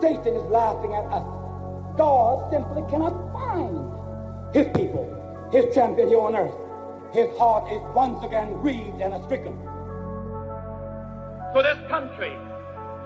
[0.00, 1.26] Satan is laughing at us.
[1.96, 5.06] God simply cannot find his people,
[5.50, 6.54] his champion here on earth.
[7.12, 9.58] His heart is once again grieved and stricken.
[11.54, 12.36] To this country,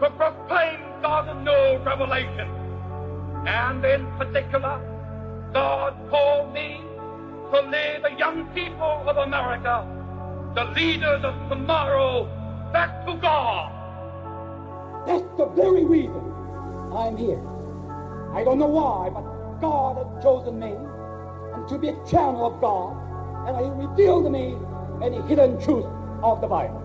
[0.00, 2.48] to proclaim God's new revelation.
[3.46, 4.80] And in particular,
[5.52, 6.82] God called me
[7.52, 9.86] to lead the young people of America,
[10.54, 12.24] the leaders of tomorrow,
[12.72, 13.70] back to God.
[15.06, 16.31] That's the very reason
[16.96, 17.42] I'm here.
[18.34, 20.74] I don't know why, but God has chosen me
[21.54, 22.96] and to be a channel of God,
[23.48, 24.56] and He revealed to me
[25.02, 25.86] any hidden truth
[26.22, 26.80] of the Bible.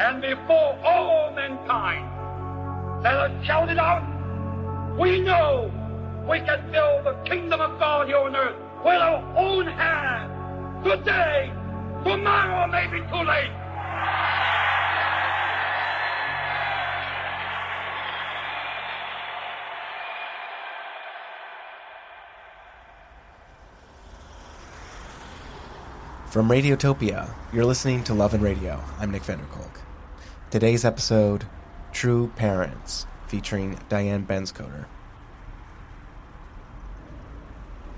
[0.00, 4.04] And before all mankind, let us shout it out.
[4.98, 5.70] We know
[6.28, 10.84] we can build the kingdom of God here on earth with our own hands.
[10.84, 11.52] Today,
[12.04, 13.50] tomorrow may be too late.
[26.30, 28.84] From Radiotopia, you're listening to Love and Radio.
[28.98, 29.80] I'm Nick van der Kolk.
[30.50, 31.46] Today's episode,
[31.90, 34.84] True Parents, featuring Diane Benscoter.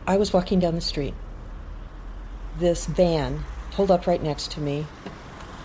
[0.06, 1.14] I was walking down the street.
[2.56, 4.86] This van pulled up right next to me.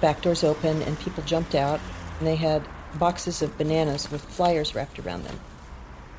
[0.01, 1.79] Back doors open, and people jumped out,
[2.17, 2.63] and they had
[2.95, 5.39] boxes of bananas with flyers wrapped around them.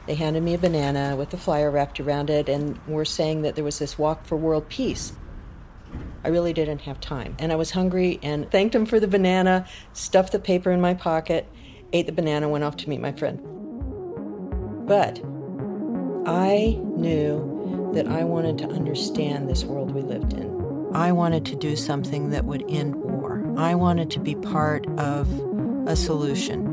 [0.06, 3.56] They handed me a banana with a flyer wrapped around it, and were saying that
[3.56, 5.12] there was this walk for world peace.
[6.24, 7.36] I really didn't have time.
[7.38, 10.94] And I was hungry and thanked him for the banana, stuffed the paper in my
[10.94, 11.46] pocket,
[11.92, 13.40] ate the banana, went off to meet my friend.
[14.86, 15.20] But
[16.26, 20.90] I knew that I wanted to understand this world we lived in.
[20.92, 23.44] I wanted to do something that would end war.
[23.56, 25.28] I wanted to be part of
[25.86, 26.66] a solution.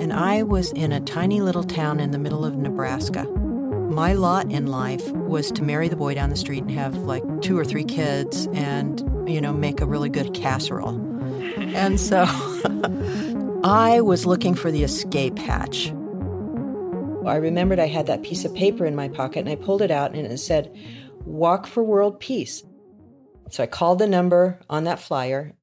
[0.00, 3.26] And I was in a tiny little town in the middle of Nebraska
[3.88, 7.22] my lot in life was to marry the boy down the street and have like
[7.40, 10.96] two or three kids and, you know, make a really good casserole.
[11.56, 12.24] And so
[13.64, 15.88] I was looking for the escape hatch.
[17.26, 19.90] I remembered I had that piece of paper in my pocket and I pulled it
[19.90, 20.74] out and it said,
[21.24, 22.62] Walk for World Peace.
[23.50, 25.54] So I called the number on that flyer.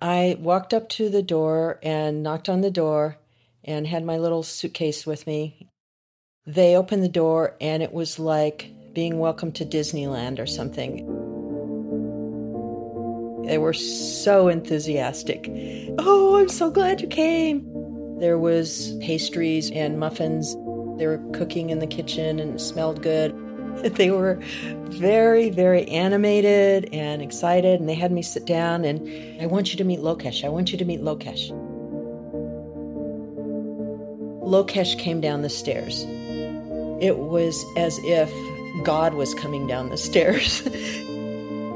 [0.00, 3.18] I walked up to the door and knocked on the door
[3.62, 5.70] and had my little suitcase with me
[6.46, 11.04] they opened the door, and it was like being welcomed to Disneyland or something.
[13.46, 15.50] They were so enthusiastic.
[15.98, 17.70] Oh, I'm so glad you came.
[18.18, 20.54] There was pastries and muffins.
[20.98, 23.34] They were cooking in the kitchen and it smelled good.
[23.74, 24.38] They were
[24.84, 29.78] very, very animated and excited, and they had me sit down and I want you
[29.78, 30.44] to meet Lokesh.
[30.44, 31.50] I want you to meet Lokesh.
[34.44, 36.06] Lokesh came down the stairs.
[37.00, 38.32] It was as if
[38.84, 40.62] God was coming down the stairs.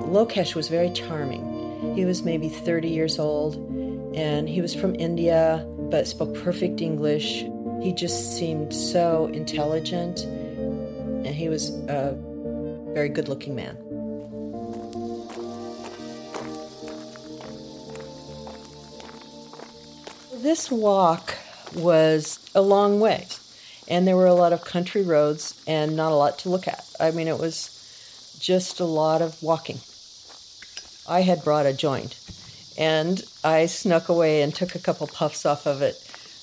[0.09, 1.95] Lokesh was very charming.
[1.95, 3.57] He was maybe 30 years old
[4.15, 7.45] and he was from India but spoke perfect English.
[7.83, 12.17] He just seemed so intelligent and he was a
[12.95, 13.77] very good looking man.
[20.43, 21.35] This walk
[21.75, 23.27] was a long way
[23.89, 26.85] and there were a lot of country roads and not a lot to look at.
[27.01, 29.81] I mean, it was just a lot of walking.
[31.09, 32.21] I had brought a joint,
[32.77, 35.97] and I snuck away and took a couple puffs off of it.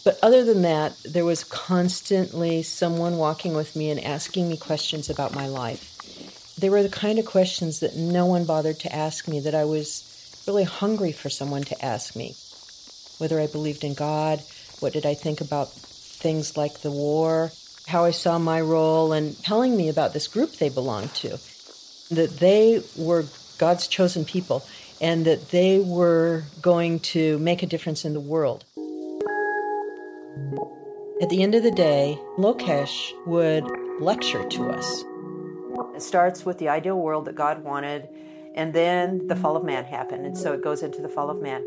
[0.03, 5.09] But other than that, there was constantly someone walking with me and asking me questions
[5.09, 5.91] about my life.
[6.57, 9.66] They were the kind of questions that no one bothered to ask me, that I
[9.66, 12.35] was really hungry for someone to ask me.
[13.17, 14.41] Whether I believed in God,
[14.79, 15.69] what did I think about
[16.15, 17.51] things like the war,
[17.87, 21.39] how I saw my role, and telling me about this group they belonged to.
[22.11, 23.25] That they were
[23.57, 24.66] God's chosen people
[25.01, 28.66] and that they were going to make a difference in the world.
[31.22, 33.66] At the end of the day, Lokesh would
[33.99, 35.03] lecture to us.
[35.95, 38.07] It starts with the ideal world that God wanted,
[38.53, 41.41] and then the fall of man happened, and so it goes into the fall of
[41.41, 41.63] man.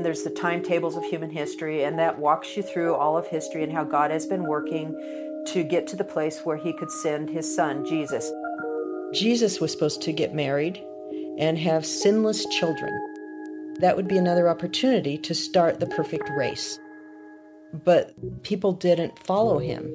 [0.00, 3.72] There's the timetables of human history, and that walks you through all of history and
[3.72, 4.94] how God has been working
[5.48, 8.30] to get to the place where He could send His Son, Jesus.
[9.12, 10.80] Jesus was supposed to get married
[11.38, 12.92] and have sinless children.
[13.80, 16.78] That would be another opportunity to start the perfect race.
[17.72, 18.12] But
[18.44, 19.92] people didn't follow him.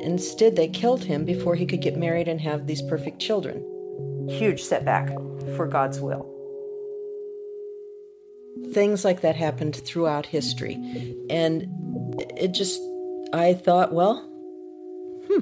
[0.00, 4.28] Instead, they killed him before he could get married and have these perfect children.
[4.28, 5.08] Huge setback
[5.56, 6.33] for God's will.
[8.72, 10.74] Things like that happened throughout history.
[11.30, 11.68] And
[12.36, 12.80] it just,
[13.32, 14.20] I thought, well,
[15.28, 15.40] hmm.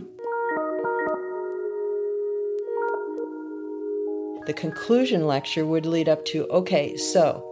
[4.47, 7.49] The conclusion lecture would lead up to okay, so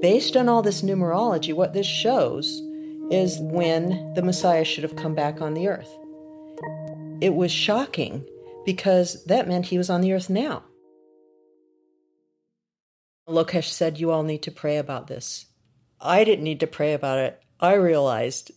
[0.00, 2.62] based on all this numerology, what this shows
[3.10, 5.90] is when the Messiah should have come back on the earth.
[7.20, 8.24] It was shocking
[8.64, 10.64] because that meant he was on the earth now.
[13.28, 15.46] Lokesh said, You all need to pray about this.
[16.00, 17.40] I didn't need to pray about it.
[17.60, 18.50] I realized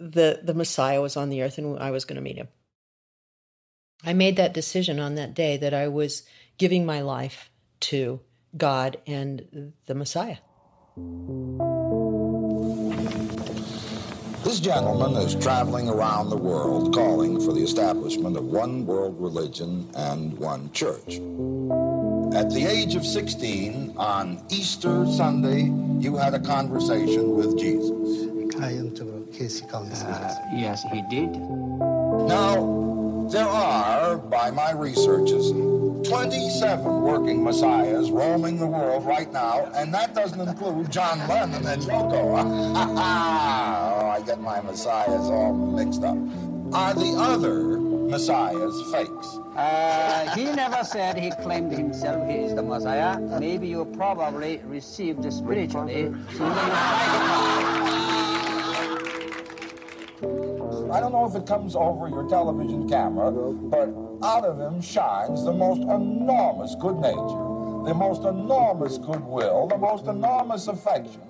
[0.00, 2.48] that the Messiah was on the earth and I was going to meet him.
[4.04, 6.24] I made that decision on that day that I was
[6.58, 7.50] giving my life
[7.80, 8.20] to
[8.56, 10.38] God and the Messiah.
[14.42, 19.88] This gentleman is traveling around the world calling for the establishment of one world religion
[19.94, 21.20] and one church.
[22.34, 25.64] At the age of 16, on Easter Sunday,
[26.00, 27.90] you had a conversation with Jesus.
[30.02, 31.30] Uh, yes, he did.
[31.30, 35.50] Now, there are, by my researches,
[36.08, 41.82] 27 working messiahs roaming the world right now, and that doesn't include John Lennon and
[41.82, 42.12] Yoko.
[42.14, 42.74] oh,
[44.10, 46.16] I get my messiahs all mixed up.
[46.72, 47.81] Are the other
[48.12, 49.38] messiahs fakes?
[49.56, 53.18] Uh, he never said he claimed himself he is the Messiah.
[53.18, 56.12] Maybe you probably received spiritually.
[60.92, 63.88] I don't know if it comes over your television camera, but
[64.22, 70.04] out of him shines the most enormous good nature, the most enormous goodwill, the most
[70.04, 71.22] enormous affection.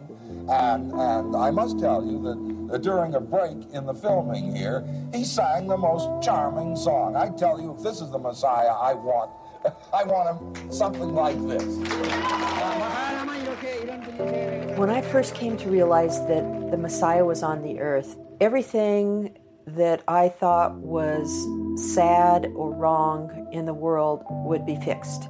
[0.48, 4.82] And, and I must tell you that Uh, during a break in the filming here,
[5.12, 7.14] he sang the most charming song.
[7.14, 9.30] I tell you, if this is the Messiah I want,
[9.92, 11.64] I want him something like this.
[14.78, 19.36] When I first came to realize that the Messiah was on the earth, everything
[19.66, 21.28] that I thought was
[21.94, 25.28] sad or wrong in the world would be fixed.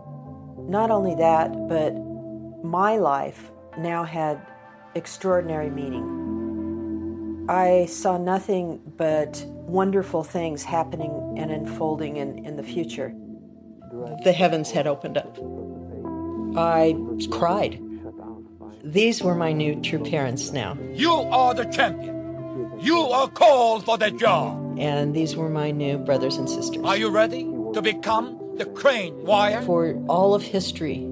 [0.58, 1.92] Not only that, but
[2.64, 4.40] my life now had
[4.94, 6.41] extraordinary meaning.
[7.52, 13.14] I saw nothing but wonderful things happening and unfolding in, in the future.
[14.24, 15.36] The heavens had opened up.
[16.56, 16.96] I
[17.30, 17.78] cried.
[18.82, 20.78] These were my new true parents now.
[20.94, 22.72] You are the champion.
[22.80, 24.78] You are called for the job.
[24.78, 26.82] And these were my new brothers and sisters.
[26.82, 27.44] Are you ready
[27.74, 29.60] to become the crane wire?
[29.60, 31.06] For all of history,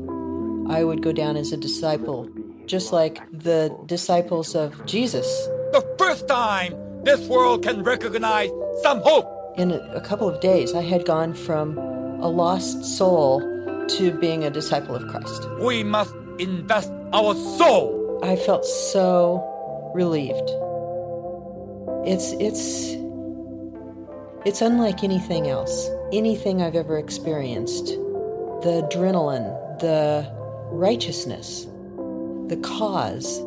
[0.71, 2.31] I would go down as a disciple,
[2.65, 5.29] just like the disciples of Jesus.
[5.73, 6.75] The first time
[7.05, 8.51] this world can recognize
[8.83, 9.27] some hope.
[9.57, 13.41] In a, couple of days, I had gone from a lost soul
[13.87, 15.49] to being a disciple of Christ.
[15.61, 18.19] We must invest our soul.
[18.25, 20.51] I felt so relieved.
[22.05, 22.97] It's it's
[24.45, 27.87] it's unlike anything else, anything I've ever experienced.
[27.87, 30.29] The adrenaline, the
[30.73, 31.67] righteousness,
[32.49, 33.39] the cause,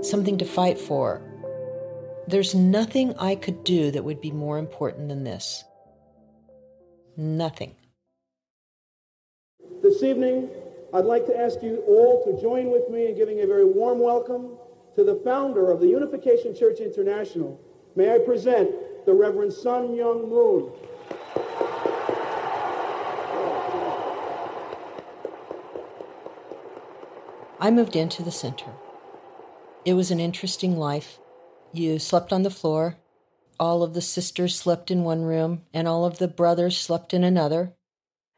[0.00, 1.27] something to fight for.
[2.28, 5.64] There's nothing I could do that would be more important than this.
[7.16, 7.74] Nothing.
[9.82, 10.50] This evening,
[10.92, 13.98] I'd like to ask you all to join with me in giving a very warm
[13.98, 14.58] welcome
[14.94, 17.58] to the founder of the Unification Church International.
[17.96, 18.72] May I present
[19.06, 20.70] the Reverend Sun Myung Moon.
[27.58, 28.70] I moved into the center.
[29.86, 31.18] It was an interesting life.
[31.72, 32.96] You slept on the floor.
[33.60, 37.24] All of the sisters slept in one room, and all of the brothers slept in
[37.24, 37.74] another.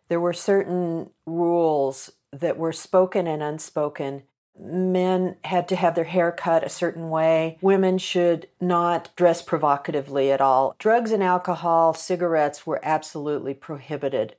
[0.09, 4.25] There were certain rules that were spoken and unspoken.
[4.59, 7.59] Men had to have their hair cut a certain way.
[7.63, 10.75] Women should not dress provocatively at all.
[10.79, 14.37] Drugs and alcohol, cigarettes were absolutely prohibited.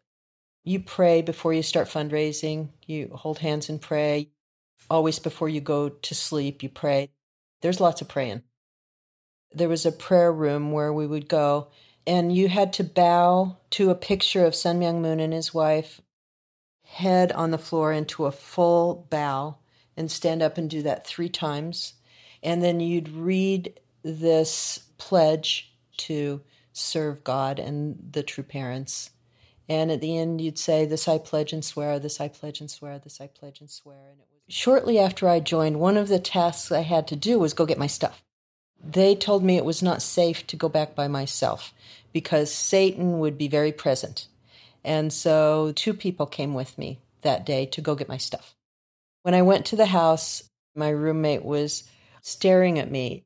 [0.63, 2.69] You pray before you start fundraising.
[2.85, 4.29] You hold hands and pray.
[4.89, 7.09] Always before you go to sleep, you pray.
[7.61, 8.43] There's lots of praying.
[9.53, 11.67] There was a prayer room where we would go,
[12.07, 16.01] and you had to bow to a picture of Sun Myung Moon and his wife,
[16.85, 19.57] head on the floor into a full bow,
[19.97, 21.93] and stand up and do that three times.
[22.41, 26.41] And then you'd read this pledge to
[26.73, 29.11] serve God and the true parents.
[29.69, 32.69] And at the end, you'd say, This I pledge and swear, this I pledge and
[32.69, 34.09] swear, this I pledge and swear.
[34.11, 37.39] And it was shortly after I joined, one of the tasks I had to do
[37.39, 38.23] was go get my stuff.
[38.83, 41.73] They told me it was not safe to go back by myself
[42.13, 44.27] because Satan would be very present.
[44.83, 48.55] And so two people came with me that day to go get my stuff.
[49.23, 50.43] When I went to the house,
[50.75, 51.83] my roommate was
[52.21, 53.23] staring at me.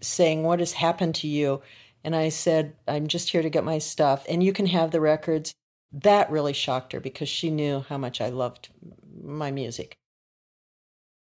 [0.00, 1.62] saying, What has happened to you?
[2.04, 5.00] And I said, I'm just here to get my stuff, and you can have the
[5.00, 5.54] records.
[5.92, 8.68] That really shocked her because she knew how much I loved
[9.22, 9.96] my music.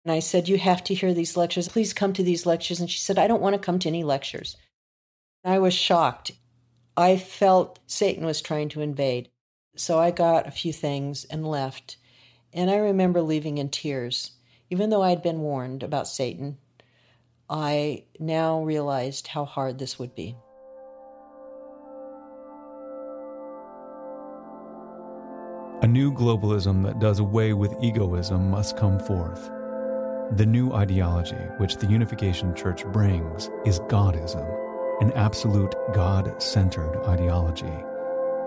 [0.05, 1.67] And I said, You have to hear these lectures.
[1.67, 2.79] Please come to these lectures.
[2.79, 4.55] And she said, I don't want to come to any lectures.
[5.43, 6.31] I was shocked.
[6.95, 9.29] I felt Satan was trying to invade.
[9.75, 11.97] So I got a few things and left.
[12.53, 14.31] And I remember leaving in tears.
[14.69, 16.57] Even though I'd been warned about Satan,
[17.49, 20.35] I now realized how hard this would be.
[25.81, 29.51] A new globalism that does away with egoism must come forth.
[30.31, 34.43] The new ideology which the Unification Church brings is Godism,
[34.99, 37.71] an absolute God centered ideology.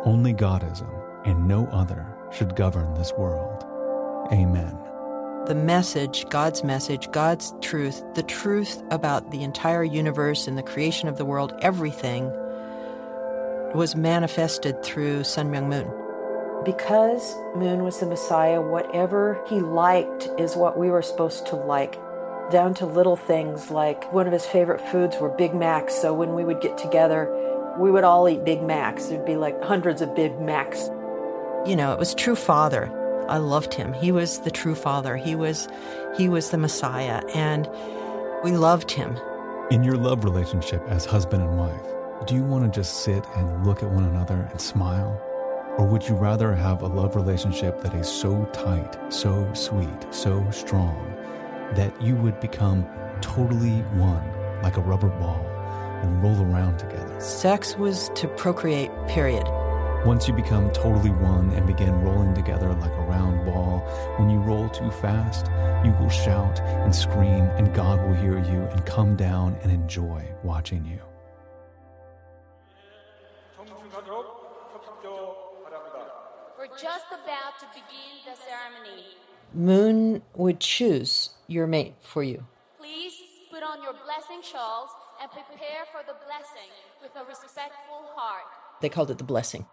[0.04, 0.90] Only Godism
[1.24, 3.64] and no other should govern this world.
[4.32, 4.76] Amen.
[5.46, 11.08] The message, God's message, God's truth, the truth about the entire universe and the creation
[11.08, 12.28] of the world, everything
[13.72, 16.07] was manifested through Sun Myung Moon.
[16.64, 21.98] Because Moon was the Messiah, whatever he liked is what we were supposed to like,
[22.50, 25.94] down to little things like one of his favorite foods were Big Macs.
[25.94, 27.30] So when we would get together,
[27.78, 29.06] we would all eat Big Macs.
[29.06, 30.88] There'd be like hundreds of Big Macs.
[31.66, 32.92] You know, it was true father.
[33.28, 33.92] I loved him.
[33.92, 35.16] He was the true father.
[35.16, 35.68] He was
[36.16, 37.68] he was the Messiah and
[38.42, 39.18] we loved him.
[39.70, 43.66] In your love relationship as husband and wife, do you want to just sit and
[43.66, 45.22] look at one another and smile?
[45.78, 50.44] Or would you rather have a love relationship that is so tight, so sweet, so
[50.50, 51.14] strong,
[51.76, 52.84] that you would become
[53.20, 54.28] totally one,
[54.60, 55.46] like a rubber ball,
[56.02, 57.20] and roll around together?
[57.20, 59.46] Sex was to procreate, period.
[60.04, 63.78] Once you become totally one and begin rolling together like a round ball,
[64.16, 65.46] when you roll too fast,
[65.84, 70.24] you will shout and scream, and God will hear you and come down and enjoy
[70.42, 71.07] watching you.
[76.80, 79.16] Just about to begin the ceremony.
[79.52, 82.44] Moon would choose your mate for you.
[82.78, 83.14] Please
[83.50, 86.70] put on your blessing shawls and prepare for the blessing
[87.02, 88.44] with a respectful heart.
[88.80, 89.66] They called it the blessing.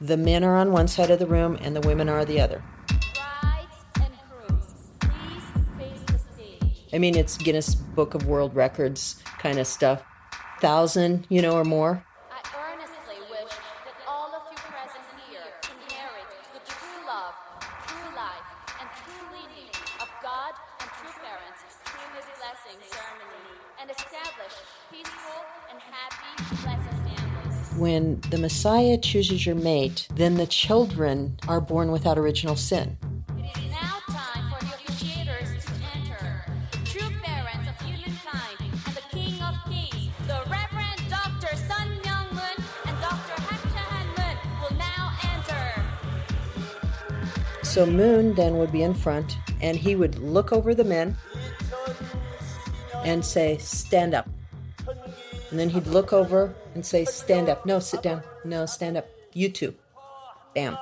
[0.00, 2.64] The men are on one side of the room and the women are the other.
[2.88, 6.88] Brides and grooms, please face the stage.
[6.92, 10.02] I mean, it's Guinness Book of World Records kind of stuff.
[10.60, 12.04] Thousand, you know, or more.
[28.44, 32.98] Messiah chooses your mate, then the children are born without original sin.
[33.38, 36.44] It is now time for the officiators to enter.
[36.84, 41.56] True parents of humankind and the King of Kings, the Reverend Dr.
[41.56, 43.40] Sun Myung Moon and Dr.
[43.40, 45.64] Hak Ja Han Moon will now enter.
[47.62, 51.16] So Moon then would be in front and he would look over the men
[53.06, 54.28] and say, Stand up.
[55.54, 57.64] And then he'd look over and say, Stand up.
[57.64, 58.24] No, sit down.
[58.44, 59.06] No, stand up.
[59.34, 59.72] You too.
[60.52, 60.76] Bam.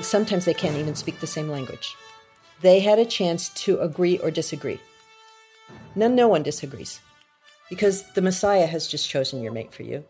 [0.00, 1.94] Sometimes they can't even speak the same language.
[2.60, 4.80] They had a chance to agree or disagree.
[5.94, 6.98] No, no one disagrees
[7.68, 10.04] because the Messiah has just chosen your mate for you.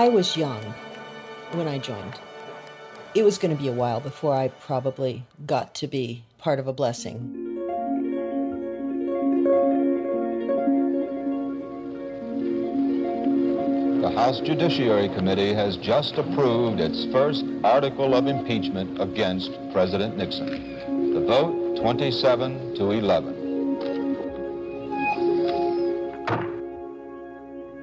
[0.00, 0.62] I was young
[1.52, 2.18] when I joined.
[3.14, 6.66] It was going to be a while before I probably got to be part of
[6.66, 7.18] a blessing.
[14.00, 21.12] The House Judiciary Committee has just approved its first article of impeachment against President Nixon.
[21.12, 23.36] The vote 27 to 11.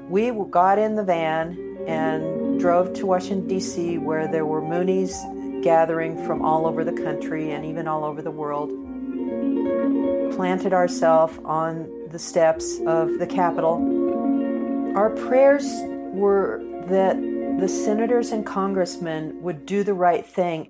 [0.09, 5.13] We got in the van and drove to Washington, D.C., where there were Moonies
[5.63, 8.69] gathering from all over the country and even all over the world.
[10.35, 13.75] Planted ourselves on the steps of the Capitol.
[14.95, 15.65] Our prayers
[16.13, 17.15] were that
[17.59, 20.69] the senators and congressmen would do the right thing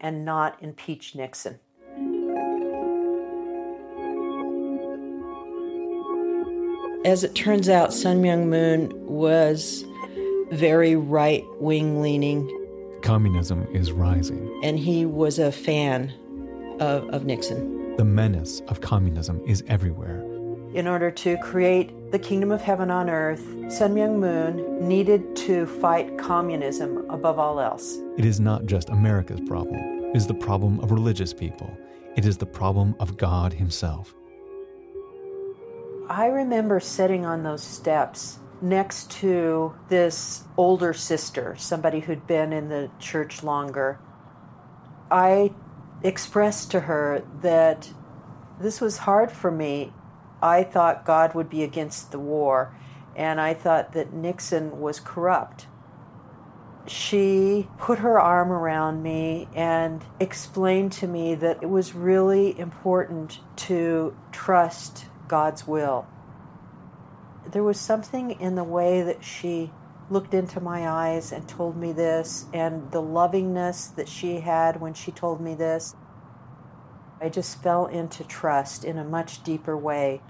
[0.00, 1.58] and not impeach Nixon.
[7.06, 9.84] As it turns out, Sun Myung Moon was
[10.50, 12.50] very right wing leaning,
[13.02, 14.60] Communism is rising.
[14.62, 16.12] and he was a fan
[16.80, 17.96] of, of Nixon.
[17.96, 20.22] The menace of communism is everywhere.
[20.74, 23.40] in order to create the kingdom of heaven on earth,
[23.72, 27.96] Sun Myung Moon needed to fight communism above all else.
[28.18, 29.76] It is not just America's problem,
[30.10, 31.70] it is the problem of religious people.
[32.16, 34.14] It is the problem of God Himself.
[36.08, 42.68] I remember sitting on those steps next to this older sister, somebody who'd been in
[42.68, 43.98] the church longer.
[45.10, 45.52] I
[46.02, 47.90] expressed to her that
[48.60, 49.92] this was hard for me.
[50.42, 52.74] I thought God would be against the war,
[53.14, 55.66] and I thought that Nixon was corrupt.
[56.86, 63.40] She put her arm around me and explained to me that it was really important
[63.56, 66.06] to trust God's will.
[67.50, 69.70] There was something in the way that she
[70.10, 74.94] looked into my eyes and told me this, and the lovingness that she had when
[74.94, 75.94] she told me this.
[77.20, 80.20] I just fell into trust in a much deeper way.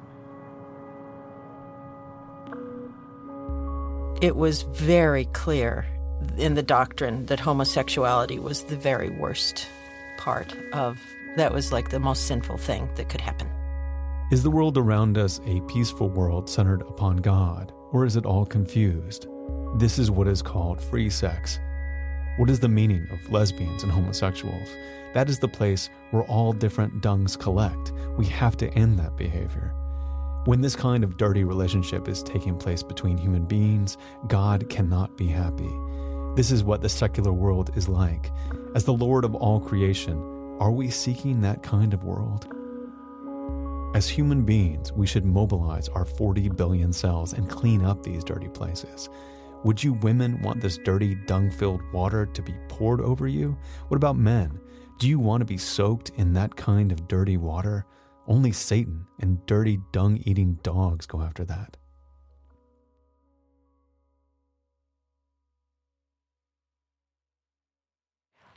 [4.23, 5.87] It was very clear
[6.38, 9.68] in the doctrine that homosexuality was the very worst
[10.16, 10.99] part of
[11.37, 13.55] that was like the most sinful thing that could happen.
[14.28, 18.45] Is the world around us a peaceful world centered upon God, or is it all
[18.45, 19.28] confused?
[19.78, 21.61] This is what is called free sex.
[22.37, 24.68] What is the meaning of lesbians and homosexuals?
[25.14, 27.92] That is the place where all different dungs collect.
[28.18, 29.73] We have to end that behavior.
[30.47, 35.28] When this kind of dirty relationship is taking place between human beings, God cannot be
[35.28, 35.71] happy.
[36.35, 38.33] This is what the secular world is like.
[38.75, 40.18] As the Lord of all creation,
[40.59, 42.55] are we seeking that kind of world?
[43.96, 48.50] As human beings, we should mobilize our 40 billion cells and clean up these dirty
[48.50, 49.08] places.
[49.64, 53.56] Would you women want this dirty, dung filled water to be poured over you?
[53.88, 54.60] What about men?
[54.98, 57.86] Do you want to be soaked in that kind of dirty water?
[58.26, 61.78] Only Satan and dirty, dung eating dogs go after that.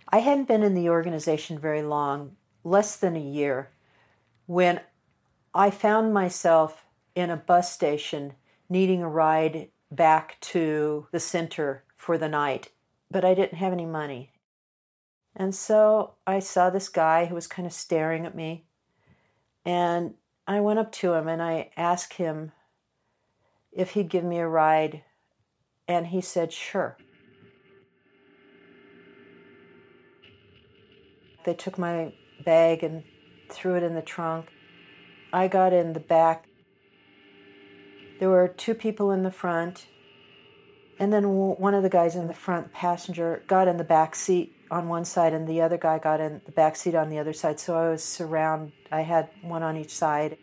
[0.09, 2.35] I hadn't been in the organization very long,
[2.65, 3.69] less than a year,
[4.45, 4.81] when
[5.53, 6.85] I found myself
[7.15, 8.33] in a bus station
[8.69, 12.69] needing a ride back to the center for the night,
[13.09, 14.31] but I didn't have any money.
[15.35, 18.65] And so I saw this guy who was kind of staring at me.
[19.65, 20.13] And
[20.47, 22.51] I went up to him and I asked him
[23.71, 25.03] if he'd give me a ride.
[25.88, 26.97] And he said, sure.
[31.45, 32.13] They took my
[32.45, 33.03] bag and
[33.49, 34.49] threw it in the trunk.
[35.31, 36.45] I got in the back.
[38.19, 39.87] There were two people in the front,
[40.99, 44.53] and then one of the guys in the front passenger got in the back seat
[44.71, 47.33] on one side, and the other guy got in the back seat on the other
[47.33, 47.59] side.
[47.59, 48.73] So I was surrounded.
[48.91, 50.37] I had one on each side.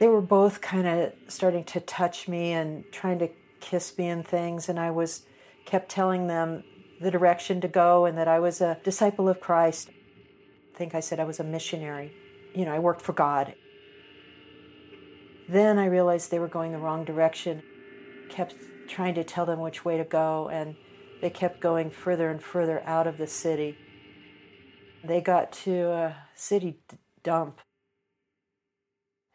[0.00, 3.28] They were both kind of starting to touch me and trying to
[3.60, 5.22] kiss me and things, and I was
[5.64, 6.64] kept telling them
[7.00, 9.90] the direction to go and that I was a disciple of Christ.
[10.74, 12.12] I think I said I was a missionary.
[12.54, 13.54] You know, I worked for God.
[15.48, 17.62] Then I realized they were going the wrong direction.
[18.28, 18.54] Kept
[18.88, 20.76] trying to tell them which way to go, and
[21.20, 23.76] they kept going further and further out of the city.
[25.02, 26.78] They got to a city
[27.22, 27.60] dump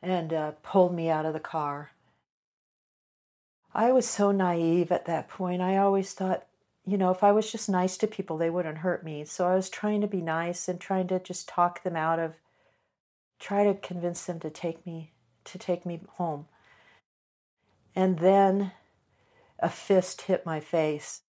[0.02, 1.92] and uh, pulled me out of the car.
[3.74, 5.62] I was so naive at that point.
[5.62, 6.46] I always thought
[6.88, 9.26] you know, if I was just nice to people, they wouldn't hurt me.
[9.26, 12.34] So I was trying to be nice and trying to just talk them out of,
[13.40, 15.12] try to convince them to take me,
[15.46, 16.46] to take me home.
[17.96, 18.72] And then
[19.60, 21.22] a fist hit my face.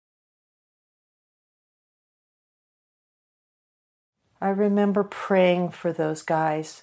[4.40, 6.82] I remember praying for those guys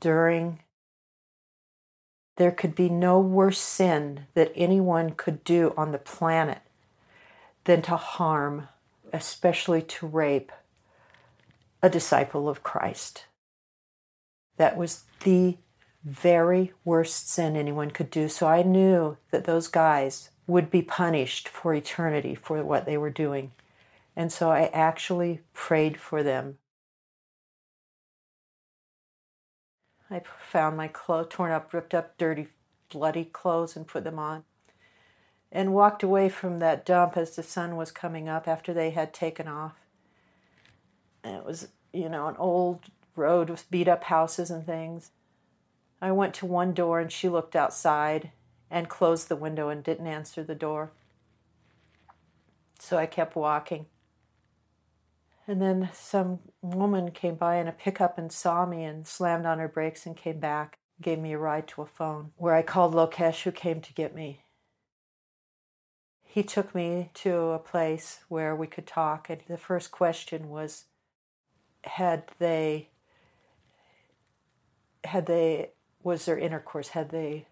[0.00, 0.60] during.
[2.36, 6.58] There could be no worse sin that anyone could do on the planet
[7.64, 8.68] than to harm,
[9.10, 10.52] especially to rape,
[11.82, 13.24] a disciple of Christ.
[14.56, 15.58] That was the
[16.04, 18.28] very worst sin anyone could do.
[18.28, 23.10] So I knew that those guys would be punished for eternity for what they were
[23.10, 23.52] doing.
[24.14, 26.58] And so I actually prayed for them.
[30.08, 32.48] I found my clothes torn up, ripped up, dirty,
[32.88, 34.44] bloody clothes and put them on
[35.50, 39.12] and walked away from that dump as the sun was coming up after they had
[39.12, 39.74] taken off.
[41.24, 42.82] And it was, you know, an old
[43.16, 45.10] road with beat up houses and things.
[46.00, 48.32] I went to one door and she looked outside
[48.70, 50.92] and closed the window and didn't answer the door.
[52.78, 53.86] So I kept walking.
[55.46, 59.60] And then some woman came by in a pickup and saw me and slammed on
[59.60, 60.78] her brakes and came back.
[61.00, 64.14] gave me a ride to a phone where I called Lokesh, who came to get
[64.14, 64.42] me.
[66.22, 70.84] He took me to a place where we could talk, and the first question was
[71.84, 72.90] had they
[75.06, 75.70] had they
[76.02, 77.46] was there intercourse had they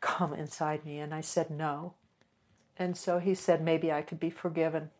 [0.00, 0.98] come inside me?
[0.98, 1.94] And i said no.
[2.76, 4.90] And so he said maybe i could be forgiven.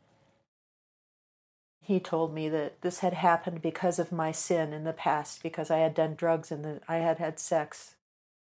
[1.83, 5.71] He told me that this had happened because of my sin in the past because
[5.71, 7.97] i had done drugs and i had had sex.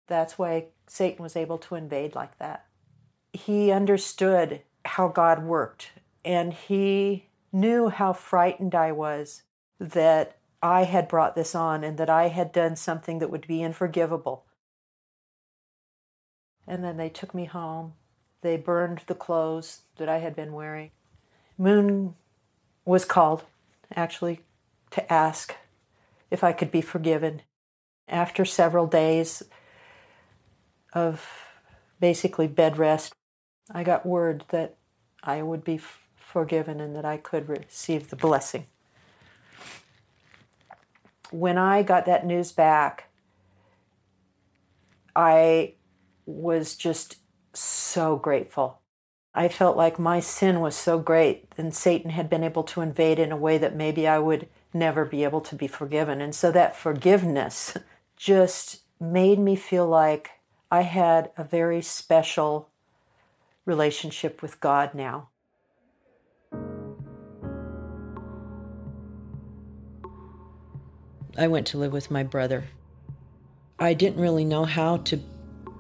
[0.08, 2.66] That's why satan was able to invade like that.
[3.34, 5.92] He understood how god worked
[6.26, 9.44] and he knew how frightened i was
[9.80, 13.62] that I had brought this on and that I had done something that would be
[13.63, 14.45] unforgivable.
[16.65, 17.93] And then they took me home.
[18.41, 20.91] They burned the clothes that I had been wearing.
[21.58, 22.15] Moon
[22.86, 23.43] was called,
[23.93, 24.39] actually,
[24.91, 25.54] to ask
[26.32, 27.41] if I could be forgiven.
[28.08, 29.43] After several days
[30.93, 31.30] of
[31.99, 33.13] basically bed rest,
[33.69, 34.78] I got word that
[35.21, 35.82] I would be
[36.15, 38.67] forgiven and that I could receive the blessing
[41.34, 43.10] when I got that news back,
[45.15, 45.74] I
[46.28, 47.17] was just
[47.54, 48.80] so grateful.
[49.34, 53.17] I felt like my sin was so great and Satan had been able to invade
[53.17, 56.22] in a way that maybe I would never be able to be forgiven.
[56.22, 57.76] And so that forgiveness
[58.15, 60.32] just made me feel like
[60.69, 62.69] I had a very special
[63.65, 65.30] relationship with God now.
[71.38, 72.65] I went to live with my brother.
[73.80, 75.19] I didn't really know how to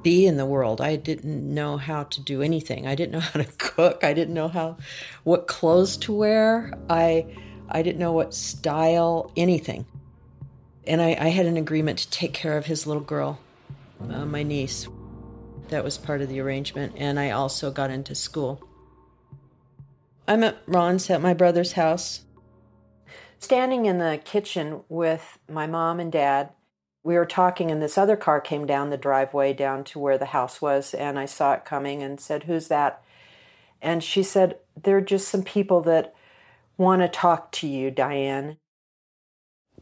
[0.01, 0.81] be in the world.
[0.81, 2.85] I didn't know how to do anything.
[2.85, 4.03] I didn't know how to cook.
[4.03, 4.77] I didn't know how
[5.23, 6.73] what clothes to wear.
[6.89, 7.25] I
[7.69, 9.85] I didn't know what style, anything.
[10.85, 13.39] And I, I had an agreement to take care of his little girl,
[14.01, 14.87] uh, my niece.
[15.69, 16.95] That was part of the arrangement.
[16.97, 18.61] And I also got into school.
[20.27, 22.21] I met Ron's at my brother's house
[23.43, 26.49] standing in the kitchen with my mom and dad.
[27.03, 30.27] We were talking, and this other car came down the driveway down to where the
[30.27, 33.03] house was, and I saw it coming and said, Who's that?
[33.81, 36.15] And she said, There are just some people that
[36.77, 38.57] want to talk to you, Diane.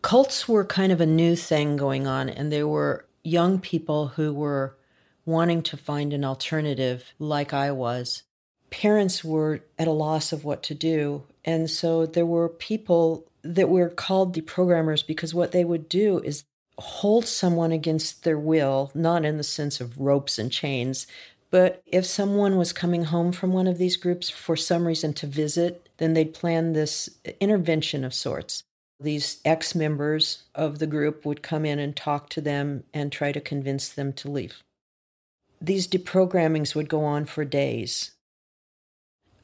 [0.02, 4.34] Cults were kind of a new thing going on, and there were young people who
[4.34, 4.76] were
[5.24, 8.24] wanting to find an alternative, like I was.
[8.72, 13.70] Parents were at a loss of what to do, and so there were people that
[13.70, 16.44] we're called deprogrammers because what they would do is
[16.78, 21.08] hold someone against their will, not in the sense of ropes and chains,
[21.50, 25.28] but if someone was coming home from one of these groups for some reason to
[25.28, 28.64] visit, then they'd plan this intervention of sorts.
[29.00, 33.32] These ex members of the group would come in and talk to them and try
[33.32, 34.64] to convince them to leave.
[35.60, 38.12] These deprogrammings would go on for days.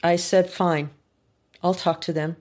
[0.02, 0.90] I said, Fine,
[1.62, 2.36] I'll talk to them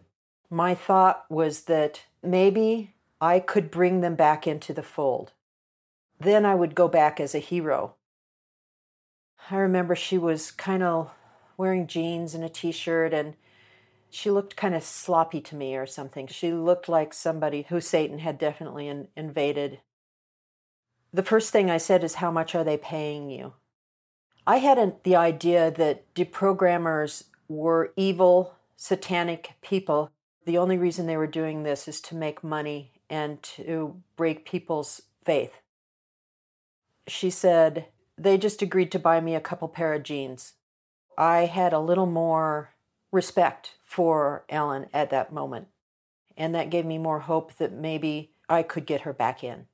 [0.50, 5.32] my thought was that maybe I could bring them back into the fold.
[6.20, 7.96] Then I would go back as a hero.
[9.50, 11.12] I remember she was kind of
[11.58, 13.36] wearing jeans and a t shirt, and
[14.10, 16.28] she looked kind of sloppy to me or something.
[16.28, 19.80] She looked like somebody who Satan had definitely in- invaded.
[21.14, 23.54] The first thing I said is, How much are they paying you?
[24.46, 30.12] I hadn't the idea that deprogrammers were evil, satanic people
[30.48, 35.02] the only reason they were doing this is to make money and to break people's
[35.26, 35.60] faith.
[37.06, 40.54] She said, they just agreed to buy me a couple pair of jeans.
[41.18, 42.74] I had a little more
[43.12, 45.68] respect for Ellen at that moment,
[46.38, 49.66] and that gave me more hope that maybe I could get her back in.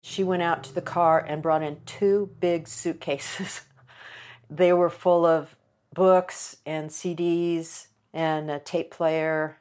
[0.00, 3.62] She went out to the car and brought in two big suitcases.
[4.48, 5.56] they were full of
[5.92, 9.58] books and CDs and a tape player.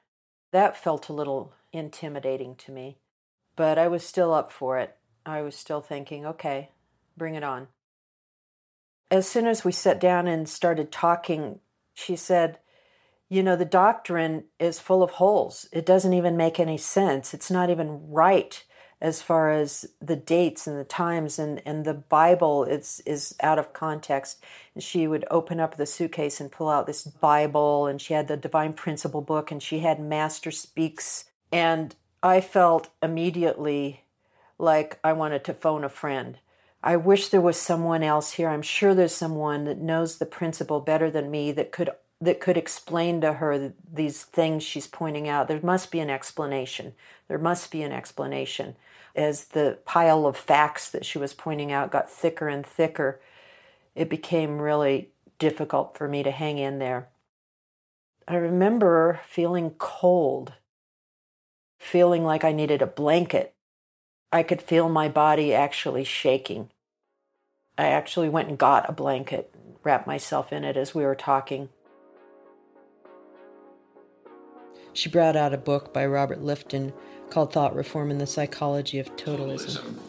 [0.54, 2.98] That felt a little intimidating to me,
[3.58, 4.96] but I was still up for it.
[5.26, 6.72] I was still thinking, okay,
[7.18, 7.68] bring it on.
[9.12, 11.60] As soon as we sat down and started talking,
[11.94, 12.60] she said,
[13.28, 15.68] You know, the doctrine is full of holes.
[15.74, 17.34] It doesn't even make any sense.
[17.34, 18.64] It's not even right
[19.06, 23.60] as far as the dates and the times and, and the Bible is is out
[23.60, 24.44] of context.
[24.74, 28.28] And she would open up the suitcase and pull out this Bible and she had
[28.28, 31.26] the Divine Principle book and she had Master Speaks.
[31.52, 34.02] And I felt immediately
[34.58, 36.40] like I wanted to phone a friend.
[36.82, 38.50] I wish there was someone else here.
[38.50, 42.58] I'm sure there's someone that knows the principle better than me that could that could
[42.58, 45.48] explain to her these things she's pointing out.
[45.48, 46.96] There must be an explanation.
[47.28, 48.76] There must be an explanation.
[49.16, 53.22] As the pile of facts that she was pointing out got thicker and thicker,
[53.96, 57.08] it became really difficult for me to hang in there.
[58.28, 60.54] I remember feeling cold,
[61.80, 63.54] feeling like I needed a blanket.
[64.32, 66.70] I could feel my body actually shaking.
[67.78, 71.70] I actually went and got a blanket, wrapped myself in it as we were talking.
[74.96, 76.94] She brought out a book by Robert Lifton
[77.30, 80.00] called Thought Reform and the Psychology of Totalism.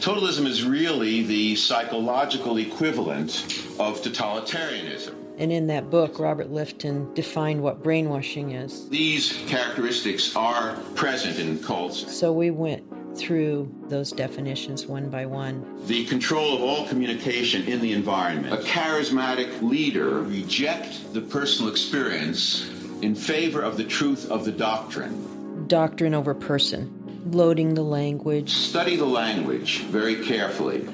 [0.00, 3.44] Totalism is really the psychological equivalent
[3.80, 5.14] of totalitarianism.
[5.38, 8.90] And in that book, Robert Lifton defined what brainwashing is.
[8.90, 12.14] These characteristics are present in cults.
[12.14, 12.84] So we went
[13.16, 15.64] through those definitions one by one.
[15.86, 18.52] The control of all communication in the environment.
[18.52, 22.68] A charismatic leader reject the personal experience
[23.02, 25.66] in favor of the truth of the doctrine.
[25.66, 28.52] Doctrine over person, loading the language.
[28.52, 30.88] Study the language very carefully.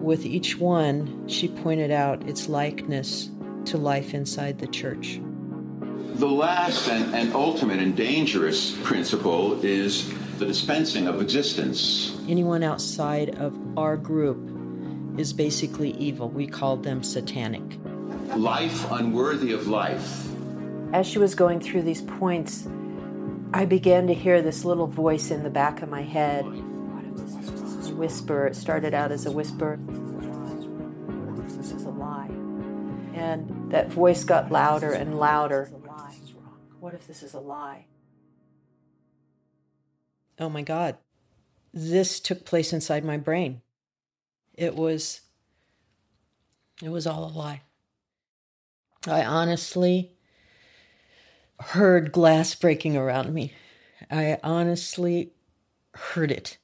[0.00, 3.30] With each one, she pointed out its likeness
[3.66, 5.20] to life inside the church.
[6.14, 12.16] The last and, and ultimate and dangerous principle is the dispensing of existence.
[12.28, 14.38] Anyone outside of our group
[15.18, 16.28] is basically evil.
[16.28, 17.62] We call them satanic.
[18.36, 20.28] Life unworthy of life.
[20.92, 22.66] As she was going through these points,
[23.52, 26.44] I began to hear this little voice in the back of my head.
[27.98, 28.46] Whisper.
[28.46, 29.78] It started out as a whisper.
[31.56, 32.30] This is a lie.
[33.12, 35.66] And that voice got louder and louder.
[36.78, 37.86] What if this is a lie?
[40.38, 40.96] Oh my God.
[41.74, 43.62] This took place inside my brain.
[44.54, 45.22] It was
[46.82, 47.62] it was all a lie.
[49.06, 50.17] I honestly
[51.60, 53.52] heard glass breaking around me.
[54.10, 55.32] I honestly
[55.94, 56.58] heard it.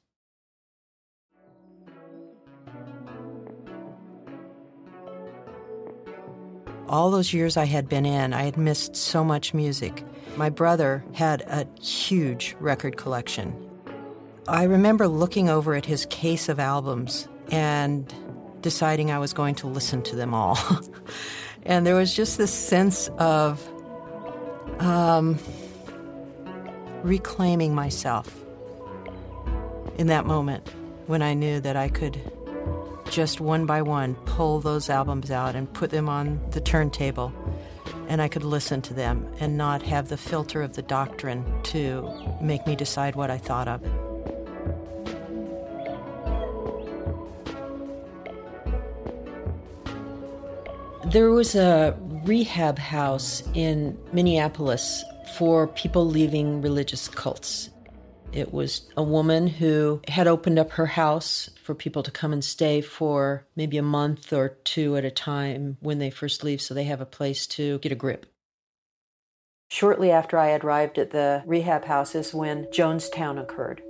[6.87, 10.03] All those years I had been in, I had missed so much music.
[10.37, 13.55] My brother had a huge record collection.
[14.47, 18.13] I remember looking over at his case of albums and
[18.61, 20.59] deciding I was going to listen to them all.
[21.63, 23.67] and there was just this sense of
[24.79, 25.39] um,
[27.03, 28.35] reclaiming myself
[29.97, 30.67] in that moment
[31.07, 32.19] when I knew that I could
[33.09, 37.31] just one by one pull those albums out and put them on the turntable
[38.07, 42.37] and I could listen to them and not have the filter of the doctrine to
[42.41, 43.91] make me decide what I thought of it.
[51.11, 55.03] There was a rehab house in Minneapolis
[55.37, 57.69] for people leaving religious cults.
[58.33, 62.43] It was a woman who had opened up her house for people to come and
[62.43, 66.73] stay for maybe a month or two at a time when they first leave so
[66.73, 68.25] they have a place to get a grip.
[69.69, 73.81] Shortly after I arrived at the rehab house is when Jonestown occurred.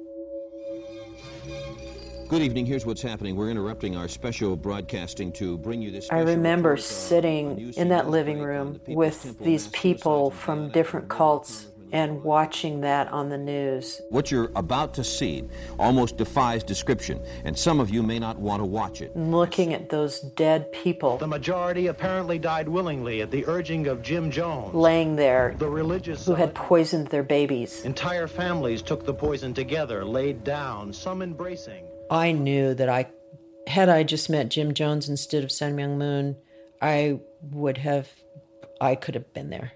[2.27, 2.65] Good evening.
[2.65, 3.35] Here's what's happening.
[3.35, 6.09] We're interrupting our special broadcasting to bring you this.
[6.09, 12.23] I remember uh, sitting in that living room with these people from different cults and
[12.23, 14.01] watching that on the news.
[14.09, 18.59] What you're about to see almost defies description, and some of you may not want
[18.59, 19.15] to watch it.
[19.15, 21.17] Looking at those dead people.
[21.19, 24.73] The majority apparently died willingly at the urging of Jim Jones.
[24.73, 25.55] Laying there.
[25.59, 27.85] The religious who had poisoned their babies.
[27.85, 31.84] Entire families took the poison together, laid down, some embracing.
[32.09, 33.07] I knew that I
[33.67, 36.35] had I just met Jim Jones instead of Sun Myung Moon,
[36.81, 37.19] I
[37.51, 38.09] would have
[38.79, 39.71] I could have been there.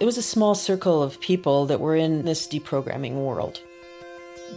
[0.00, 3.60] It was a small circle of people that were in this deprogramming world.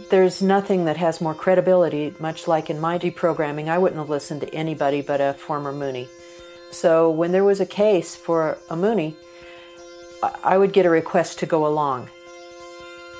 [0.08, 4.40] There's nothing that has more credibility, much like in my deprogramming, I wouldn't have listened
[4.42, 6.08] to anybody but a former Moonie.
[6.70, 9.14] So when there was a case for a Moonie,
[10.22, 12.08] I would get a request to go along.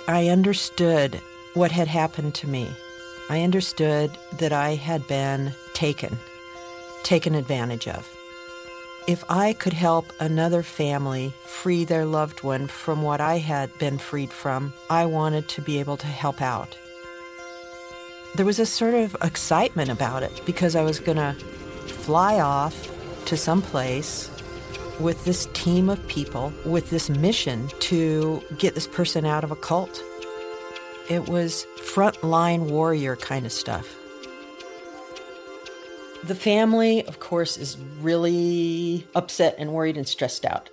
[0.08, 1.20] I understood
[1.54, 2.68] what had happened to me.
[3.28, 6.18] I understood that I had been taken,
[7.02, 8.08] taken advantage of.
[9.08, 13.98] If I could help another family free their loved one from what I had been
[13.98, 16.76] freed from, I wanted to be able to help out.
[18.36, 21.34] There was a sort of excitement about it because I was going to
[21.86, 22.90] fly off
[23.26, 24.30] to some place
[25.02, 29.56] with this team of people with this mission to get this person out of a
[29.56, 30.02] cult.
[31.10, 33.96] It was frontline warrior kind of stuff.
[36.24, 40.70] The family, of course, is really upset and worried and stressed out.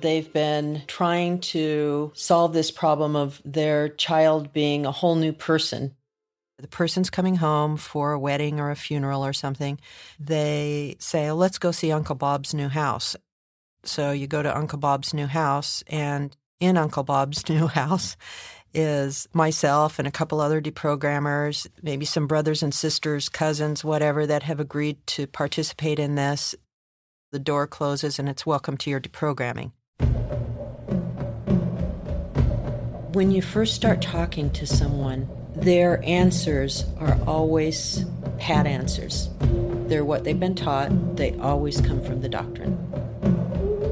[0.00, 5.94] They've been trying to solve this problem of their child being a whole new person.
[6.58, 9.78] The person's coming home for a wedding or a funeral or something.
[10.18, 13.14] They say, let's go see Uncle Bob's new house.
[13.86, 18.16] So you go to Uncle Bob's new house, and in Uncle Bob's new house
[18.74, 24.42] is myself and a couple other deprogrammers, maybe some brothers and sisters, cousins, whatever, that
[24.42, 26.54] have agreed to participate in this.
[27.32, 29.72] The door closes and it's welcome to your deprogramming.
[33.14, 38.04] When you first start talking to someone, their answers are always
[38.38, 39.30] pat answers.
[39.86, 43.05] They're what they've been taught, they always come from the doctrine.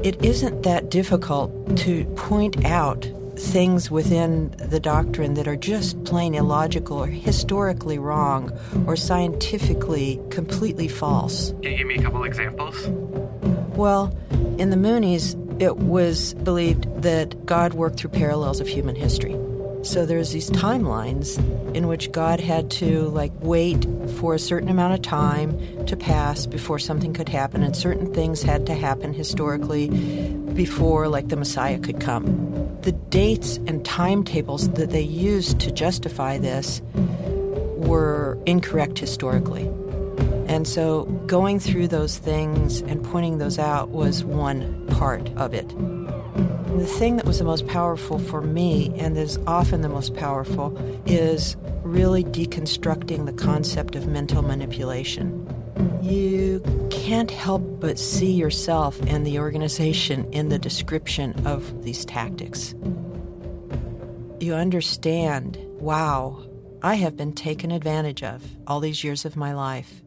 [0.05, 6.35] It isn't that difficult to point out things within the doctrine that are just plain
[6.35, 11.55] illogical or historically wrong or scientifically completely false.
[11.63, 12.87] Can you give me a couple examples?
[13.75, 14.15] Well,
[14.59, 19.35] in the Moonies, it was believed that God worked through parallels of human history.
[19.85, 21.37] So there's these timelines
[21.75, 23.85] in which God had to like wait
[24.17, 28.41] for a certain amount of time to pass before something could happen and certain things
[28.41, 29.89] had to happen historically
[30.55, 32.25] before like the Messiah could come.
[32.81, 36.81] The dates and timetables that they used to justify this
[37.77, 39.67] were incorrect historically.
[40.47, 45.71] And so going through those things and pointing those out was one part of it.
[46.75, 50.77] The thing that was the most powerful for me, and is often the most powerful,
[51.05, 55.47] is really deconstructing the concept of mental manipulation.
[56.01, 56.61] You
[56.91, 62.75] can't help but see yourself and the organization in the description of these tactics.
[64.41, 66.43] You understand, wow,
[66.83, 70.01] I have been taken advantage of all these years of my life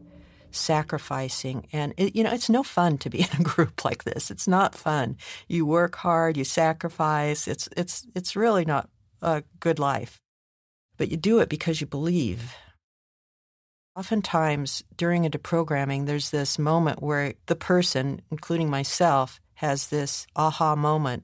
[0.51, 1.67] sacrificing.
[1.71, 4.31] And it, you know it's no fun to be in a group like this.
[4.31, 5.17] It's not fun.
[5.47, 7.47] You work hard you sacrifice.
[7.47, 8.89] It's it's it's really not
[9.21, 10.21] a good life.
[10.97, 12.55] But you do it because you believe.
[13.95, 20.75] Oftentimes during a deprogramming there's this moment where the person including myself has this aha
[20.75, 21.23] moment.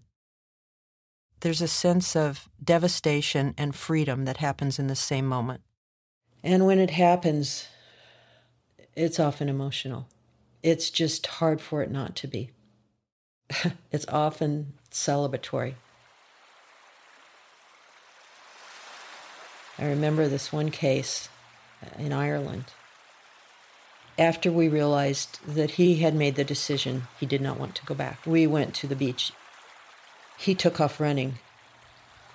[1.42, 5.62] There's a sense of devastation and freedom that happens in the same moment.
[6.44, 7.68] And when it happens
[8.96, 10.08] it's often emotional.
[10.64, 12.52] It's just hard for it not to be.
[13.92, 15.76] it's often celebratory.
[19.78, 21.28] I remember this one case
[21.84, 22.66] uh, in Ireland.
[24.18, 27.94] After we realized that he had made the decision he did not want to go
[27.94, 29.34] back, we went to the beach.
[30.38, 31.40] He took off running.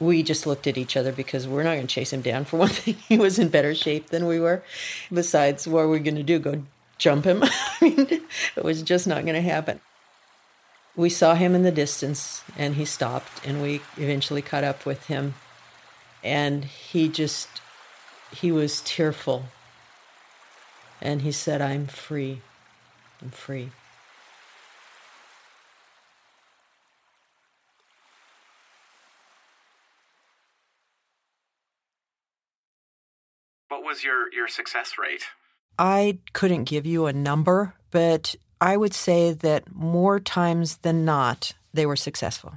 [0.01, 2.47] We just looked at each other because we're not going to chase him down.
[2.47, 4.63] For one thing, he was in better shape than we were.
[5.13, 6.39] Besides, what are we going to do?
[6.39, 6.65] Go
[6.99, 7.43] jump him?
[7.45, 8.07] I mean,
[8.57, 9.81] it was just not going to happen.
[10.97, 15.07] We saw him in the distance and he stopped, and we eventually caught up with
[15.07, 15.35] him.
[16.23, 17.49] And he just,
[18.33, 19.45] he was tearful.
[21.01, 22.43] And he said, I'm free.
[23.23, 23.71] I'm free.
[33.71, 35.23] What was your, your success rate?
[35.79, 41.53] I couldn't give you a number, but I would say that more times than not,
[41.73, 42.55] they were successful.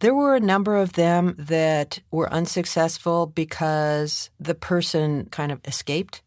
[0.00, 6.20] There were a number of them that were unsuccessful because the person kind of escaped,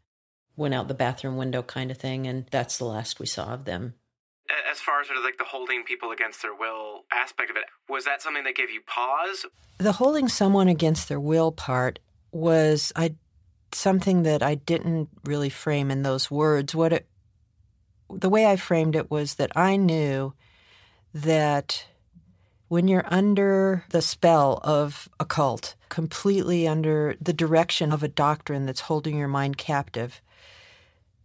[0.55, 3.65] went out the bathroom window kind of thing, and that's the last we saw of
[3.65, 3.95] them.
[4.71, 7.65] As far as sort of like the holding people against their will aspect of it,
[7.89, 9.45] was that something that gave you pause?
[9.79, 11.99] The holding someone against their will part
[12.31, 13.15] was, I
[13.75, 16.75] something that I didn't really frame in those words.
[16.75, 17.07] What it,
[18.09, 20.33] the way I framed it was that I knew
[21.13, 21.85] that
[22.67, 28.65] when you're under the spell of a cult, completely under the direction of a doctrine
[28.65, 30.21] that's holding your mind captive,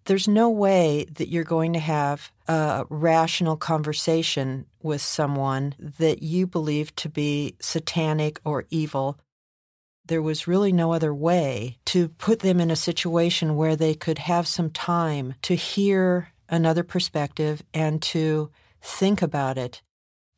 [0.05, 6.47] there's no way that you're going to have a rational conversation with someone that you
[6.47, 9.19] believe to be satanic or evil
[10.09, 14.19] there was really no other way to put them in a situation where they could
[14.19, 18.51] have some time to hear another perspective and to
[18.83, 19.83] think about it.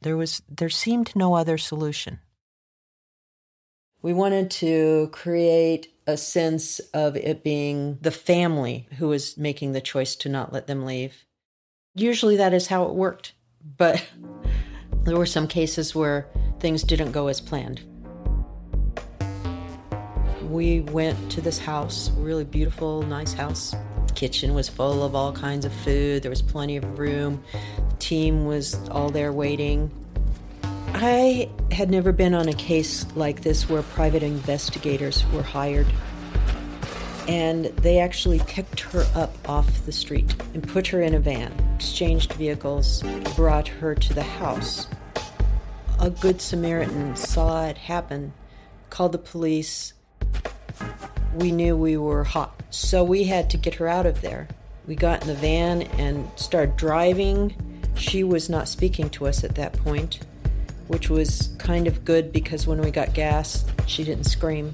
[0.03, 2.21] There was there seemed no other solution.
[4.03, 9.81] We wanted to create a sense of it being the family who was making the
[9.81, 11.25] choice to not let them leave.
[11.95, 13.35] Usually that is how it worked,
[13.77, 14.03] but
[15.05, 16.27] there were some cases where
[16.61, 17.83] things didn't go as planned
[20.51, 23.75] we went to this house, really beautiful, nice house.
[24.15, 26.23] kitchen was full of all kinds of food.
[26.23, 27.43] There was plenty of room.
[27.91, 29.91] The team was all there waiting.
[30.63, 35.87] I had never been on a case like this where private investigators were hired.
[37.29, 41.53] And they actually picked her up off the street and put her in a van,
[41.77, 43.03] exchanged vehicles,
[43.37, 44.89] brought her to the house.
[46.01, 48.33] A good Samaritan saw it happen,
[48.91, 49.95] called the police.
[51.35, 54.49] We knew we were hot, so we had to get her out of there.
[54.87, 57.55] We got in the van and started driving.
[57.95, 60.21] She was not speaking to us at that point
[60.91, 64.73] which was kind of good because when we got gas, she didn't scream.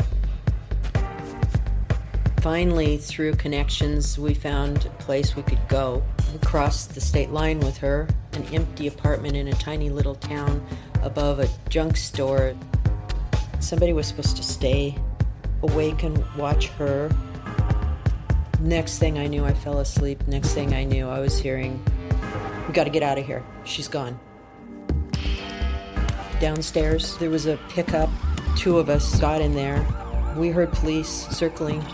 [2.40, 6.02] Finally, through connections, we found a place we could go.
[6.32, 10.66] We crossed the state line with her, an empty apartment in a tiny little town
[11.02, 12.57] above a junk store.
[13.61, 14.96] Somebody was supposed to stay
[15.62, 17.11] awake and watch her.
[18.61, 20.26] Next thing I knew, I fell asleep.
[20.26, 21.82] Next thing I knew, I was hearing,
[22.66, 23.44] We gotta get out of here.
[23.64, 24.18] She's gone
[26.40, 27.16] downstairs.
[27.18, 28.11] There was a pickup.
[28.57, 29.86] Two of us got in there.
[30.36, 31.84] We heard police circling.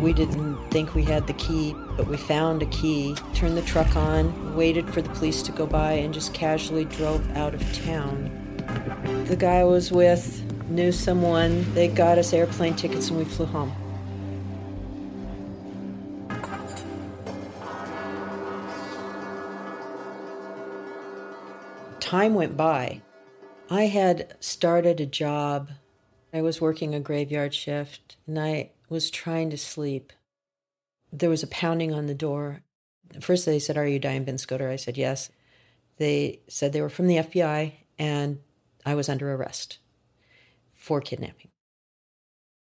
[0.00, 3.96] We didn't think we had the key, but we found a key, turned the truck
[3.96, 8.30] on, waited for the police to go by, and just casually drove out of town.
[9.28, 11.72] The guy I was with knew someone.
[11.74, 13.74] They got us airplane tickets and we flew home.
[22.00, 23.02] Time went by.
[23.70, 25.70] I had started a job.
[26.32, 30.12] I was working a graveyard shift and I was trying to sleep.
[31.12, 32.62] There was a pounding on the door.
[33.20, 34.70] First, they said, Are you Diane Benscoter?
[34.70, 35.30] I said, Yes.
[35.96, 38.40] They said they were from the FBI and
[38.84, 39.78] I was under arrest
[40.84, 41.50] for kidnapping.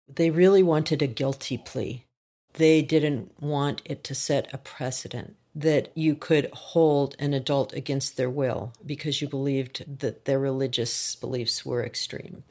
[0.08, 2.06] They really wanted a guilty plea.
[2.54, 8.16] They didn't want it to set a precedent that you could hold an adult against
[8.16, 12.44] their will because you believed that their religious beliefs were extreme.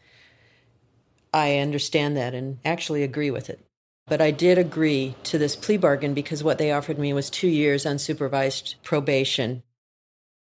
[1.33, 3.65] I understand that and actually agree with it.
[4.07, 7.49] But I did agree to this plea bargain because what they offered me was two
[7.49, 9.63] years unsupervised probation.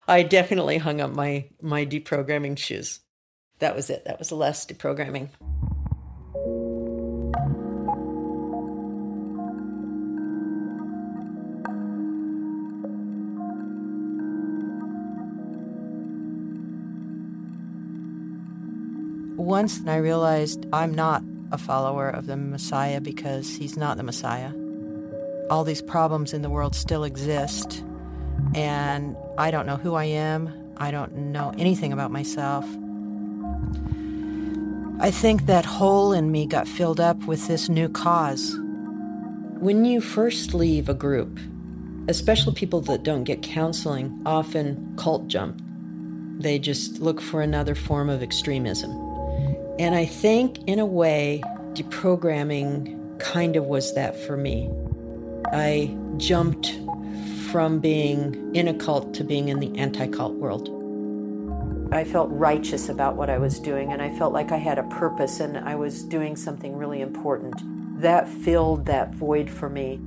[0.07, 3.01] I definitely hung up my, my deprogramming shoes.
[3.65, 4.05] That was it.
[4.05, 5.31] That was the last deprogramming.
[19.39, 24.53] Once I realized I'm not a follower of the Messiah because he's not the Messiah.
[25.49, 27.83] All these problems in the world still exist,
[28.55, 30.53] and I don't know who I am.
[30.77, 32.67] I don't know anything about myself.
[35.01, 38.57] I think that hole in me got filled up with this new cause.
[39.59, 41.39] When you first leave a group,
[42.09, 45.61] especially people that don't get counseling, often cult jump.
[46.39, 48.91] They just look for another form of extremism.
[49.79, 51.43] And I think, in a way,
[51.73, 54.71] deprogramming kind of was that for me.
[55.53, 56.79] I jumped
[57.51, 60.69] from being in a cult to being in the anti cult world.
[61.95, 64.82] I felt righteous about what I was doing, and I felt like I had a
[64.82, 67.55] purpose and I was doing something really important.
[68.01, 70.01] That filled that void for me.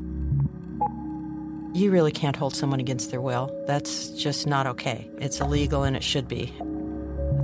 [1.74, 3.56] You really can't hold someone against their will.
[3.68, 5.10] That's just not okay.
[5.20, 6.54] It's illegal and it should be.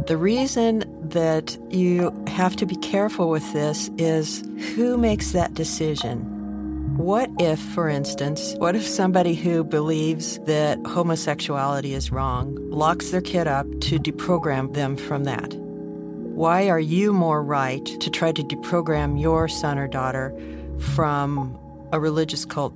[0.07, 4.43] The reason that you have to be careful with this is
[4.75, 6.97] who makes that decision?
[6.97, 13.21] What if, for instance, what if somebody who believes that homosexuality is wrong locks their
[13.21, 15.53] kid up to deprogram them from that?
[15.53, 20.35] Why are you more right to try to deprogram your son or daughter
[20.79, 21.57] from
[21.91, 22.73] a religious cult?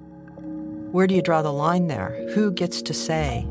[0.91, 2.29] Where do you draw the line there?
[2.35, 3.47] Who gets to say?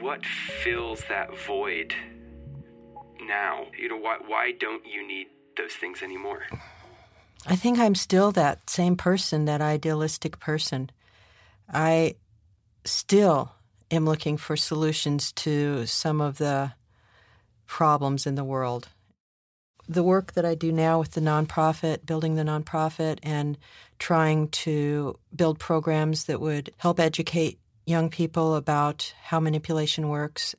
[0.00, 1.94] what fills that void
[3.26, 3.66] now?
[3.78, 6.42] You know, why, why don't you need those things anymore?
[7.46, 10.90] I think I'm still that same person, that idealistic person.
[11.72, 12.14] I
[12.84, 13.52] still
[13.90, 16.72] am looking for solutions to some of the
[17.66, 18.88] problems in the world.
[19.88, 23.58] The work that I do now with the nonprofit, building the nonprofit, and
[23.98, 30.54] trying to build programs that would help educate young people about how manipulation works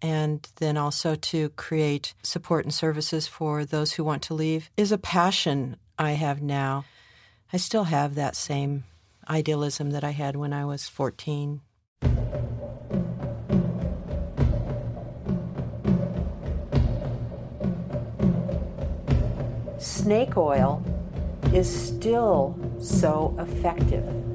[0.00, 4.92] and then also to create support and services for those who want to leave is
[4.92, 6.84] a passion I have now.
[7.52, 8.84] I still have that same
[9.28, 11.60] idealism that I had when I was 14.
[19.78, 20.82] Snake oil
[21.52, 24.27] is still so effective.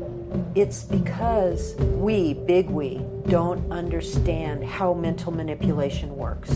[0.56, 6.52] It's because we, big we, don't understand how mental manipulation works.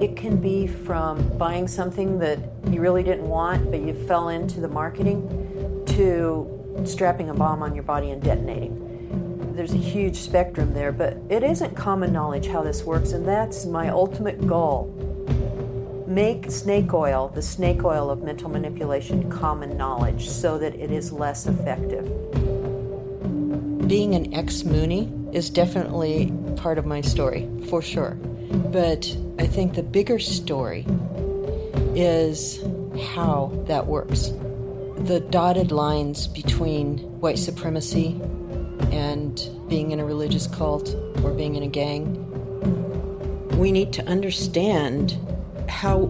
[0.00, 2.38] It can be from buying something that
[2.70, 7.74] you really didn't want, but you fell into the marketing, to strapping a bomb on
[7.74, 9.52] your body and detonating.
[9.56, 13.66] There's a huge spectrum there, but it isn't common knowledge how this works, and that's
[13.66, 14.92] my ultimate goal.
[16.06, 21.10] Make snake oil, the snake oil of mental manipulation, common knowledge so that it is
[21.10, 22.06] less effective.
[23.86, 28.18] Being an ex Moonie is definitely part of my story, for sure.
[28.72, 30.84] But I think the bigger story
[31.94, 32.60] is
[33.14, 34.32] how that works.
[34.98, 38.20] The dotted lines between white supremacy
[38.90, 42.22] and being in a religious cult or being in a gang.
[43.56, 45.16] We need to understand
[45.68, 46.06] how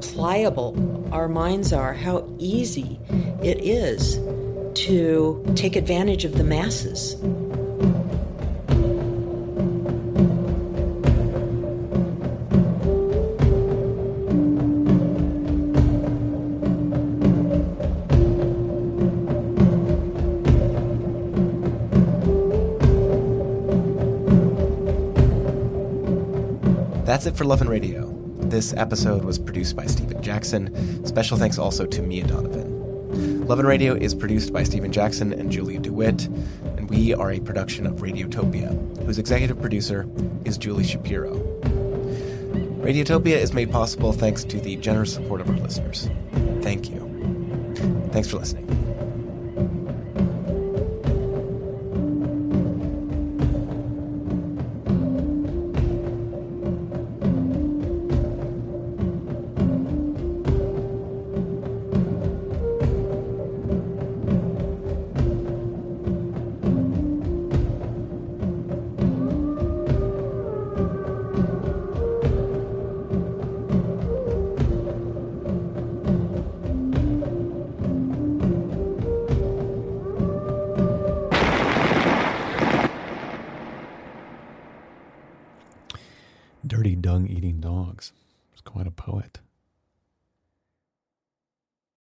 [0.00, 2.98] pliable our minds are, how easy
[3.42, 4.18] it is
[4.74, 7.16] to take advantage of the masses.
[27.04, 28.14] That's it for Love and Radio.
[28.38, 31.04] This episode was produced by Stephen Jackson.
[31.04, 32.57] Special thanks also to Mia Donovan.
[33.48, 36.26] Love and Radio is produced by Stephen Jackson and Julie DeWitt,
[36.76, 40.06] and we are a production of Radiotopia, whose executive producer
[40.44, 41.34] is Julie Shapiro.
[42.82, 46.10] Radiotopia is made possible thanks to the generous support of our listeners.
[46.60, 47.00] Thank you.
[48.12, 48.87] Thanks for listening.